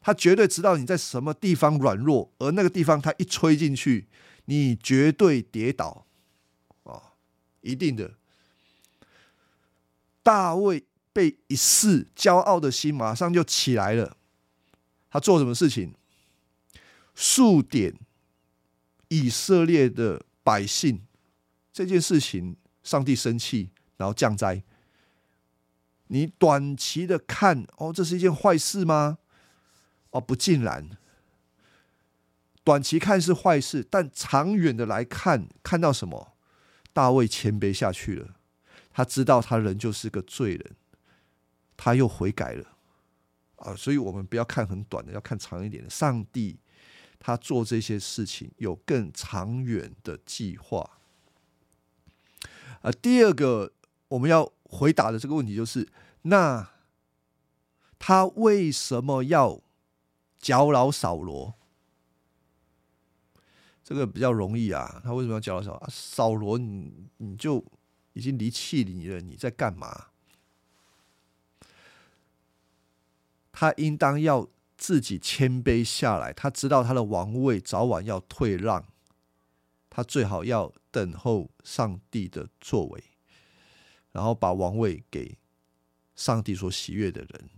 [0.00, 4.06] 他绝对知道你在什么地方软弱，而那个地方他一吹进去，
[4.44, 6.06] 你绝对跌倒
[6.84, 7.14] 啊，
[7.62, 8.14] 一定的。
[10.26, 14.16] 大卫被一试，骄傲的心马上就起来了。
[15.08, 15.94] 他做什么事情？
[17.14, 17.94] 数点
[19.06, 21.06] 以色列的百姓
[21.72, 24.64] 这件事情，上帝生气，然后降灾。
[26.08, 29.18] 你短期的看，哦，这是一件坏事吗？
[30.10, 30.90] 哦，不尽然。
[32.64, 36.32] 短期看是坏事，但长远的来看，看到什么？
[36.92, 38.34] 大卫谦卑下去了，
[38.96, 40.74] 他知道他人就是个罪人，
[41.76, 42.78] 他又悔改了。
[43.56, 45.90] 啊，所以我们不要看很短的，要看长一点的。
[45.90, 46.58] 上帝
[47.18, 50.98] 他做这些事情有更长远的计划。
[52.80, 53.74] 啊，第二个
[54.08, 55.86] 我们要回答的这个问题就是：
[56.22, 56.70] 那
[57.98, 59.60] 他为什么要？
[60.38, 61.54] 搅扰扫罗，
[63.82, 65.00] 这个比较容易啊。
[65.02, 65.88] 他为什么要搅扰扫啊？
[65.90, 67.64] 扫罗，你你就
[68.16, 70.06] 已经离弃你了，你在干嘛？
[73.52, 74.48] 他应当要
[74.78, 76.32] 自己谦卑下来。
[76.32, 78.86] 他知道他的王位早晚要退让，
[79.90, 83.04] 他最好要等候上帝的作为，
[84.12, 85.36] 然后把王位给
[86.14, 87.50] 上帝所喜悦的人。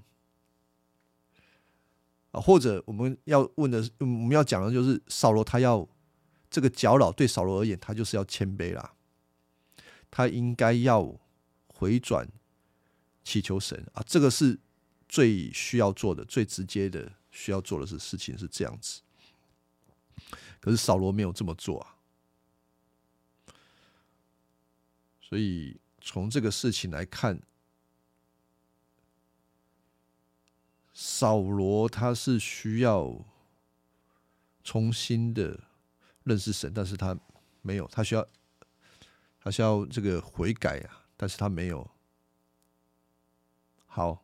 [2.32, 5.88] 啊，或者我们要问的，我们要讲的就是扫罗，他要
[6.50, 8.92] 这个搅扰对扫罗而言，他就是要谦卑啦，
[10.10, 11.18] 他应该要
[11.66, 12.28] 回转
[13.24, 14.58] 祈求神啊，这个是
[15.08, 19.02] 最需要做的、最直接的需要做的是事情是这样子。
[20.60, 21.96] 可是扫罗没有这么做啊，
[25.20, 27.40] 所以从这个事情来看。
[31.00, 33.24] 扫罗他是需要
[34.64, 35.60] 重新的
[36.24, 37.16] 认识神，但是他
[37.62, 38.28] 没有，他需要
[39.48, 41.90] 他需要这个悔改啊，但是他没有。
[43.86, 44.22] 好，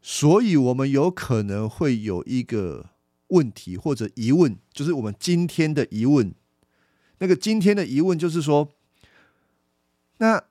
[0.00, 2.90] 所以我们有可能会有一个
[3.28, 6.32] 问题或者疑问，就是我们今天的疑问。
[7.18, 8.70] 那个今天的疑问就是说，
[10.18, 10.44] 那。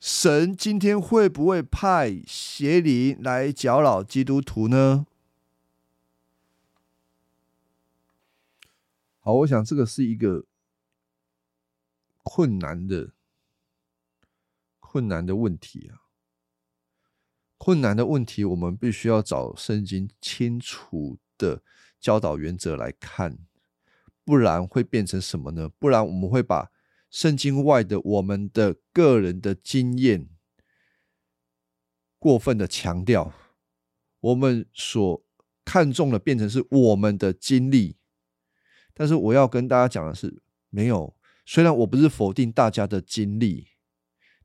[0.00, 5.06] 神今天会不会派邪灵来搅扰基督徒呢？
[9.18, 10.44] 好，我想这个是一个
[12.30, 13.14] 困难的、
[14.78, 16.04] 困难的问题啊。
[17.56, 21.62] 困难的问题，我们必须要找圣经清楚的
[21.98, 23.38] 教导原则来看，
[24.24, 25.70] 不然会变成什么呢？
[25.70, 26.70] 不然我们会把。
[27.10, 30.28] 圣经外的我们的个人的经验，
[32.18, 33.32] 过分的强调，
[34.20, 35.24] 我们所
[35.64, 37.96] 看重的变成是我们的经历。
[38.92, 41.16] 但是我要跟大家讲的是，没有。
[41.50, 43.68] 虽然我不是否定大家的经历，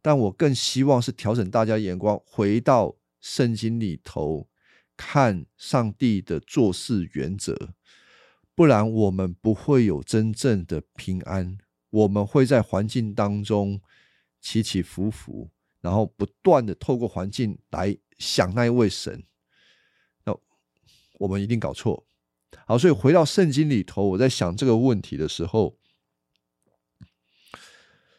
[0.02, 4.48] 但我更希望是调整大家眼光，回到圣经里头
[4.96, 7.74] 看上帝的做事原则。
[8.56, 11.58] 不然我们不会有真正的平安。
[11.90, 13.82] 我们会在环境当中
[14.40, 15.50] 起起伏伏，
[15.82, 19.26] 然后不断的透过环境来想那一位神，
[20.24, 20.34] 那
[21.20, 22.06] 我们一定搞错。
[22.66, 25.78] 好，所以回到圣经里头，我在想这个问题的时候，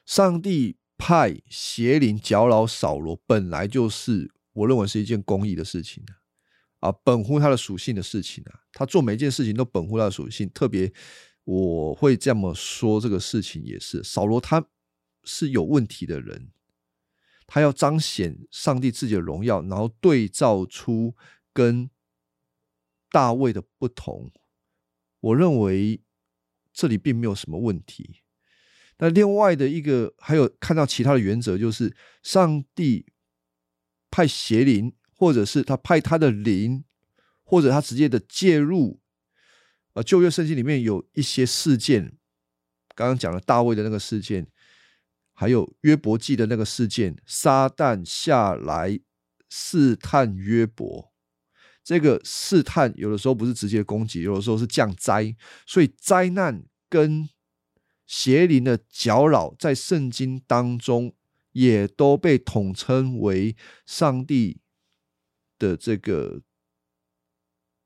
[0.05, 6.05] 上帝派邪灵搅扰扫罗，本来就是我认为是一件公益的事情
[6.81, 10.93] 啊，啊本乎他的属性的事情啊，他做每一件事情都本乎他的属性，特别。
[11.47, 14.67] 我会这么说，这个事情也是扫罗，他
[15.25, 16.51] 是有问题的人，
[17.47, 21.15] 他要彰显上帝自己的荣耀，然后对照出
[21.53, 21.91] 跟
[23.11, 24.33] 大卫的不同。
[25.21, 26.01] 我认为
[26.73, 28.23] 这里并没有什么问题。
[28.99, 33.07] 那另外的一个还有看到其他的原则，就是上帝
[34.11, 36.85] 派邪灵，或者是他派他的灵，
[37.43, 39.01] 或者他直接的介入。
[39.95, 42.17] 呃，旧约圣经里面有一些事件，
[42.97, 44.47] 刚刚讲了大卫的那个事件，
[45.33, 48.99] 还有约伯记的那个事件，撒旦下来
[49.49, 51.13] 试探约伯，
[51.85, 57.29] 这个试探有的时候不是直接攻击，有的时候是降灾，所以灾难跟
[58.07, 61.15] 邪灵的搅扰，在圣经当中
[61.53, 64.61] 也都被统称为上帝
[65.59, 66.43] 的这个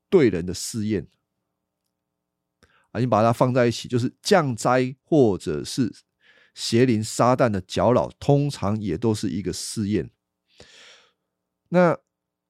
[0.09, 1.07] 对人的试验
[2.91, 5.93] 啊，你把它放在一起，就是降灾或者是
[6.53, 10.09] 邪灵撒旦的搅扰，通常也都是一个试验。
[11.69, 11.97] 那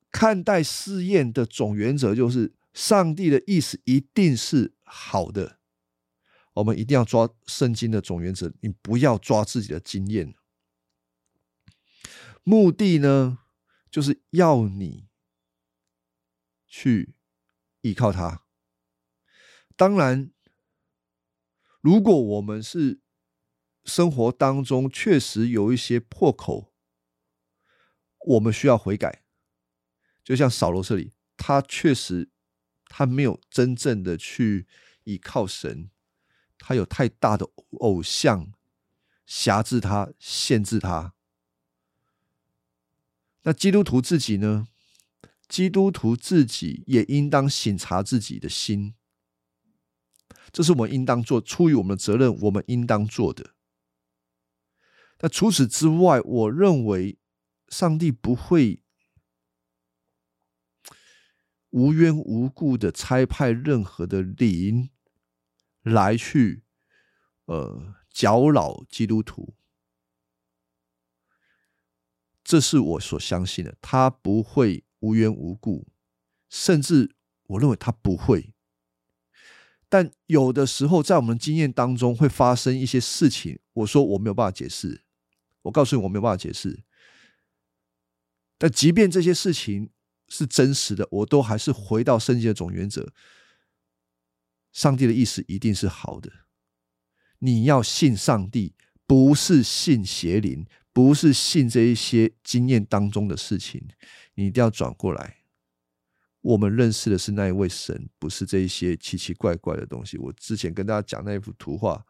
[0.09, 5.58] 看待试验的总原则就是，上帝的意思一定是好的。
[6.59, 10.35] 我们一定要抓圣经的总原则，你不要抓自己的经验。
[12.43, 13.39] 目的呢，
[13.89, 15.07] 就是要你
[16.67, 17.15] 去
[17.81, 18.43] 依靠他。
[19.77, 20.31] 当然，
[21.79, 22.99] 如果我们是
[23.85, 26.73] 生活当中确实有一些破口，
[28.27, 29.23] 我们需要悔改。
[30.23, 32.29] 就像扫罗这里，他确实
[32.85, 34.67] 他没有真正的去
[35.05, 35.89] 依靠神，
[36.59, 37.49] 他有太大的
[37.79, 38.51] 偶像
[39.25, 41.15] 辖制他、限制他。
[43.41, 44.67] 那基督徒自己呢？
[45.47, 48.93] 基督徒自己也应当省察自己的心，
[50.51, 53.55] 这是我们应当做，出于我们的责任，我们应当做的。
[55.21, 57.17] 那除此之外，我认为
[57.69, 58.83] 上帝不会。
[61.71, 64.89] 无缘无故的差派任何的灵
[65.83, 66.63] 来去，
[67.45, 69.55] 呃，搅扰基督徒，
[72.43, 73.75] 这是我所相信的。
[73.81, 75.87] 他不会无缘无故，
[76.49, 78.53] 甚至我认为他不会。
[79.87, 83.59] 但有的时候，在我们经验当中会发生一些事情。
[83.73, 85.03] 我说我没有办法解释，
[85.63, 86.83] 我告诉你我没有办法解释。
[88.57, 89.89] 但即便这些事情，
[90.27, 93.11] 是真实的，我都还是回到圣经的总原则。
[94.79, 96.31] 上帝的意思一定是好的。
[97.39, 98.75] 你要信上帝，
[99.05, 103.89] 不是信邪灵，不是信这一些经验当中的事情。
[104.35, 105.39] 你一定要转过来。
[106.39, 110.17] 我们认识的是那一位神，不是这一些奇奇怪怪的东西。
[110.17, 112.05] 我之前跟大家讲那一幅图画，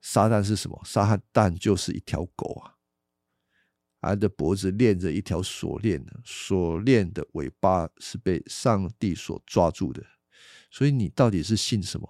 [0.00, 0.80] 撒旦是什么？
[0.86, 2.76] 撒旦就是一条狗啊。
[4.00, 10.02] 他的脖子链着一条锁链锁链的尾巴是被上帝所抓住的。
[10.70, 12.08] 所以你到底是信什么？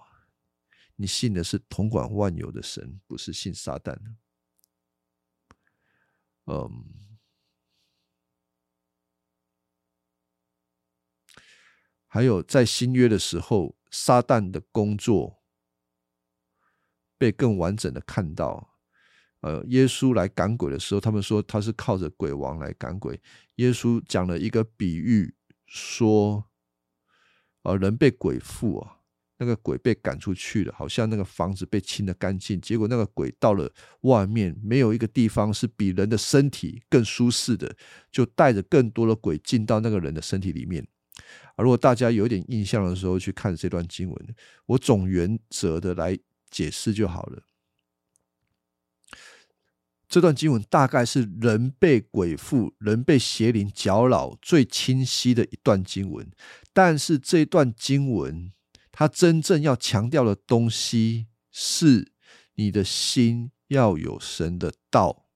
[0.95, 3.97] 你信的是统管万有的神，不是信撒旦。
[6.45, 7.17] 嗯，
[12.05, 15.41] 还有在新约的时候，撒旦的工作
[17.17, 18.77] 被更完整的看到。
[19.41, 23.21] 呃，耶稣来赶鬼的时候，他们说他是靠着鬼王来赶鬼。
[23.55, 25.33] 耶稣讲了一个比喻，
[25.65, 26.48] 说，
[27.69, 28.97] 呃，人被鬼附啊，
[29.37, 37.75] 那个鬼被赶出去了，好像那个房子被清的干净，结果那个鬼到了外面，没有一个地方是比人的身体更舒适的，
[38.11, 40.87] 就带着更多的鬼进到那个人的身体里面。
[41.55, 46.17] 而如果大家有点印象的时候，去看这段经文，我总原则的来
[46.49, 47.43] 解释就好了。
[50.07, 56.27] 这段经文大概是人被鬼附、人被邪灵搅扰最清晰的一段经文，
[56.73, 58.53] 但是这段经文
[58.91, 62.13] 它真正要强调的东西是
[62.55, 65.27] 你的心要有神的道，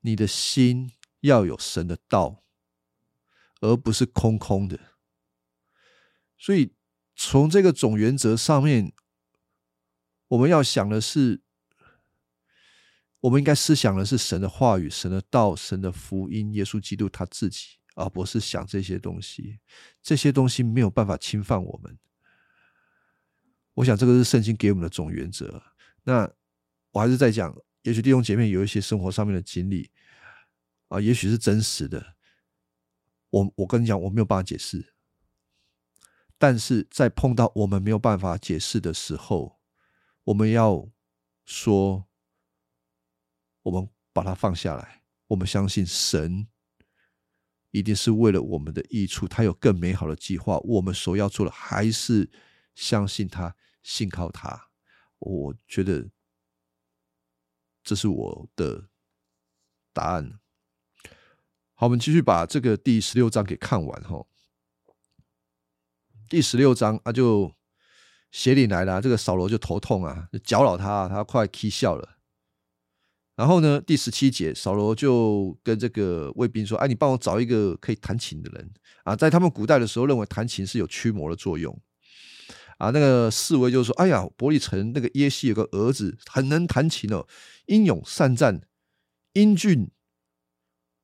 [0.00, 2.44] 你的心要有神的道，
[3.60, 4.78] 而不是空空的。
[6.36, 6.74] 所以
[7.16, 8.92] 从这个总原则上面，
[10.28, 11.42] 我们要想的是。
[13.20, 19.58] 我们应该思想的是神的话语、神的道、神的福音、耶稣基督他自己，而不是想这些东西。
[20.02, 21.98] 这些东西没有办法侵犯我们。
[23.74, 25.62] 我想这个是圣经给我们的总原则。
[26.02, 26.30] 那
[26.90, 29.90] 我还是在讲，也许弟兄姐妹有一些生活上面的经历
[30.88, 32.14] 啊，也许是真实的。
[33.30, 34.94] 我我跟你讲，我没有办法解释。
[36.38, 39.58] 但是在碰到我们没有办法解释的时候，
[40.24, 40.88] 我们要
[41.44, 42.06] 说。
[43.64, 46.46] 我们把它放下来，我们相信神
[47.74, 50.58] 一定是为了我们的益处，他有更美好的计划。
[50.58, 52.30] 我们所要做的还是
[52.76, 54.68] 相信他，信靠他。
[55.18, 56.08] 我觉得
[57.82, 58.90] 这是我的
[59.92, 60.38] 答案。
[61.74, 64.24] 好，我们继续把这个第十六章给看完哈。
[66.28, 67.52] 第十六章啊，就
[68.30, 72.18] 邪灵来了，这个扫罗就头痛啊，就搅扰他，他快气笑了。
[73.36, 78.70] 然后呢，第十七节，扫罗就跟这个卫兵说：“哎，你帮我找一个可以弹琴的人
[79.02, 79.16] 啊！
[79.16, 81.76] 在他们古代的时候，认为弹琴是有驱魔的作用
[82.78, 87.26] 啊。”那个侍卫就说：“哎呀，伯利城那个耶西有个儿子，很能弹琴哦，
[87.66, 88.60] 英勇善战，
[89.32, 89.90] 英俊，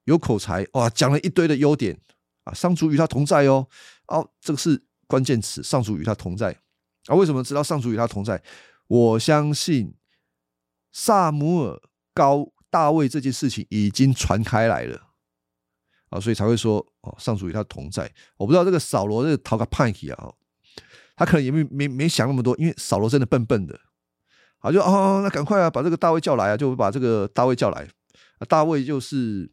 [0.05, 1.99] 有口才，哇，讲了一堆的优点
[2.45, 2.55] 啊。
[2.55, 3.67] 上主与他同在哦，
[4.07, 6.57] 哦，这个是关键词，上主与他同在
[7.07, 7.17] 啊。
[7.17, 8.41] 为什么知道上主与他同在？
[8.87, 9.95] 我相信
[10.93, 11.83] 萨姆尔。”
[12.15, 15.09] 高大卫这件事情已经传开来了
[16.11, 18.13] 啊，所以才会说哦，上主与他同在。
[18.37, 20.33] 我不知道这个扫罗这个逃个叛逆啊，
[21.17, 23.79] 他可能也没没没想那么多，因为扫罗真的笨笨的，
[24.59, 27.89] 好就哦，那赶快啊，把这个大卫叫来啊，就把这个大卫叫来
[28.39, 28.45] 啊。
[28.49, 29.51] 大卫就是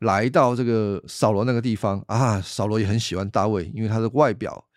[0.00, 4.68] 来到这个扫罗那个地方啊，扫罗也很喜欢大卫，因为他的外表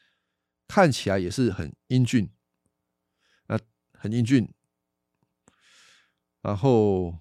[0.68, 2.30] 看起来也是很英俊，
[3.48, 3.60] 啊，
[3.94, 4.48] 很英俊。
[6.46, 7.18] 然后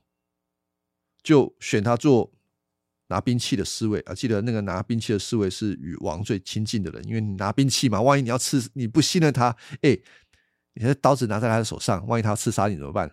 [1.22, 2.30] 就选他做
[3.06, 4.14] 拿兵器的侍卫啊！
[4.14, 9.98] 记得那个拿兵器的侍卫是与王最亲近的人，因为你拿兵器嘛，万一你要刺，你不信任他，哎，
[10.74, 13.10] 你的刀子拿在他的手上，万一他刺杀你怎么办？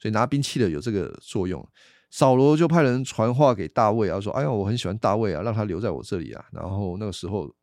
[0.00, 1.62] 所以拿兵器的有这个作用。
[2.10, 7.54] 扫罗就派人传话给大卫啊，说：“哎呀，我很喜欢大卫啊，让他留在我这里啊。”然后那个时候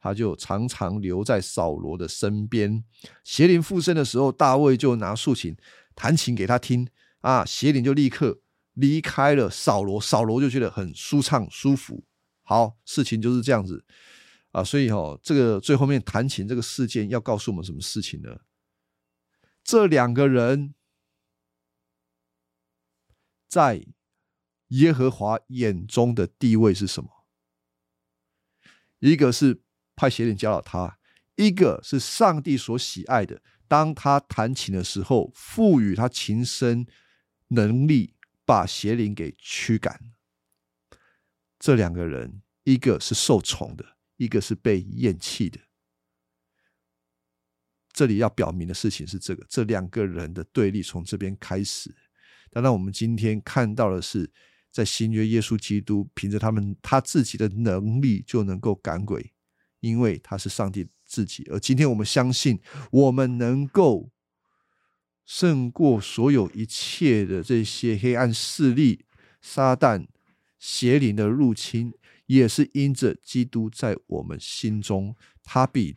[0.00, 2.82] 他就常常留在扫罗的身边。
[3.22, 5.56] 邪灵附身的时候，大卫就拿竖琴
[5.94, 6.88] 弹琴给他听。
[7.26, 8.40] 啊，邪灵就立刻
[8.74, 12.04] 离开了扫罗，扫罗就觉得很舒畅舒服。
[12.44, 13.84] 好，事情就是这样子
[14.52, 18.42] 啊，所以哈，这个最后面弹琴这个事件要告诉我们什么事情呢？
[19.64, 20.76] 这两个人
[23.48, 23.84] 在
[24.68, 27.26] 耶和华眼中的地位是什么？
[29.00, 29.62] 一个是
[29.96, 31.00] 派邪灵教导他，
[31.34, 33.42] 一个是上帝所喜爱的。
[33.66, 36.86] 当他弹琴的时候，赋予他琴声。
[37.48, 40.00] 能力把邪灵给驱赶。
[41.58, 45.60] 这两个人，一个是受宠的，一个是被厌弃的。
[47.92, 51.94] 这里要表明的事情是这个：这两个人的对立从这边开始。
[52.50, 54.30] 当然，我们今天看到的是，
[54.70, 59.32] 在新约，耶稣基督凭着他们他自己的能力就能够赶鬼，
[59.80, 61.44] 因为他是上帝自己。
[61.50, 64.10] 而今天我们相信，我们能够。
[65.26, 69.04] 胜过所有一切的这些黑暗势力、
[69.42, 70.06] 撒旦、
[70.58, 71.92] 邪灵的入侵，
[72.26, 75.96] 也是因着基督在我们心中，他比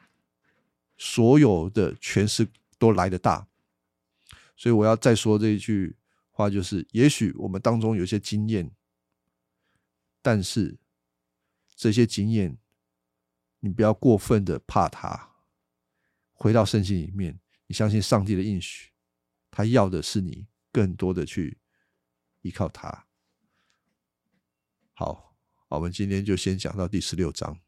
[0.98, 2.48] 所有的权势
[2.80, 3.48] 都来得大。
[4.58, 5.96] 所以我要再说这一句
[6.32, 8.72] 话，就是：也许我们当中有些经验，
[10.22, 10.80] 但是
[11.76, 12.58] 这些经验，
[13.60, 15.30] 你不要过分的怕他。
[16.34, 18.89] 回到圣经里面，你相信上帝的应许。
[19.52, 21.60] 他要的是你更多的去
[22.42, 23.08] 依靠他。
[24.94, 25.36] 好，
[25.70, 27.60] 我们今天就先讲到第十六章。